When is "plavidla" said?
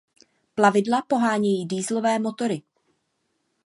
0.55-1.01